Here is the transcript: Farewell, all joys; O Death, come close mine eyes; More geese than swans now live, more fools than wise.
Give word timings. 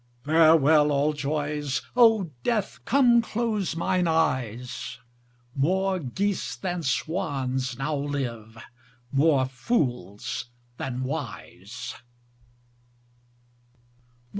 Farewell, 0.25 0.91
all 0.91 1.13
joys; 1.13 1.83
O 1.95 2.31
Death, 2.41 2.79
come 2.85 3.21
close 3.21 3.75
mine 3.75 4.07
eyes; 4.07 4.97
More 5.55 5.99
geese 5.99 6.55
than 6.55 6.81
swans 6.81 7.77
now 7.77 7.95
live, 7.97 8.57
more 9.13 9.45
fools 9.45 10.45
than 10.77 11.03
wise. 11.03 11.93